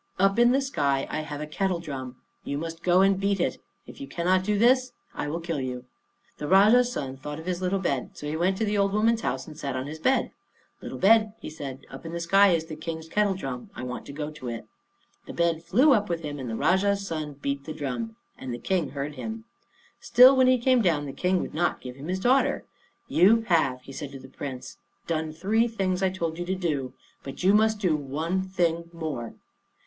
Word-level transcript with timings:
Up 0.17 0.39
in 0.39 0.51
the 0.51 0.61
sky 0.61 1.05
I 1.11 1.19
have 1.19 1.41
a 1.41 1.45
kettle 1.45 1.79
drum. 1.79 2.15
You 2.43 2.57
must 2.57 2.81
go 2.81 3.01
and 3.01 3.19
beat 3.19 3.39
it. 3.39 3.61
If 3.85 4.01
you 4.01 4.07
cannot 4.07 4.43
do 4.43 4.57
this, 4.57 4.93
I 5.13 5.27
will 5.27 5.39
kill 5.39 5.61
you." 5.61 5.85
The 6.39 6.47
Rajah's 6.47 6.91
son 6.91 7.17
thought 7.17 7.37
of 7.39 7.45
his 7.45 7.61
little 7.61 7.77
bed; 7.77 8.17
so 8.17 8.25
he 8.25 8.35
went 8.35 8.57
to 8.57 8.65
the 8.65 8.79
old 8.79 8.93
woman's 8.93 9.21
house 9.21 9.45
and 9.45 9.55
sat 9.55 9.75
on 9.75 9.85
his 9.85 9.99
bed. 9.99 10.31
"Little 10.81 10.97
bed," 10.97 11.33
he 11.39 11.51
said, 11.51 11.85
"up 11.91 12.03
in 12.03 12.13
the 12.13 12.19
sky 12.19 12.47
is 12.49 12.65
the 12.65 12.75
King's 12.75 13.07
kettle 13.07 13.35
drum. 13.35 13.69
I 13.75 13.83
want 13.83 14.07
to 14.07 14.11
go 14.11 14.31
to 14.31 14.47
it." 14.47 14.65
The 15.27 15.33
bed 15.35 15.63
flew 15.63 15.91
up 15.93 16.09
with 16.09 16.21
him, 16.21 16.39
and 16.39 16.49
the 16.49 16.55
Rajah's 16.55 17.05
son 17.05 17.33
beat 17.33 17.65
the 17.65 17.71
drum, 17.73 18.15
and 18.39 18.51
the 18.51 18.57
King 18.57 18.89
heard 18.89 19.13
him. 19.13 19.43
Still, 19.99 20.35
when 20.35 20.47
he 20.47 20.57
came 20.57 20.81
down, 20.81 21.05
the 21.05 21.13
King 21.13 21.41
would 21.43 21.53
not 21.53 21.79
give 21.79 21.95
him 21.95 22.07
his 22.07 22.19
daughter. 22.19 22.65
"You 23.07 23.41
have," 23.49 23.83
he 23.83 23.91
said 23.91 24.11
to 24.13 24.19
the 24.19 24.29
Prince, 24.29 24.77
"done 25.05 25.27
the 25.27 25.33
three 25.33 25.67
things 25.67 26.01
I 26.01 26.09
told 26.09 26.39
you 26.39 26.45
to 26.47 26.55
do; 26.55 26.95
but 27.21 27.43
you 27.43 27.53
must 27.53 27.77
do 27.79 27.95
one 27.95 28.41
thing 28.41 28.89
more." 28.91 29.35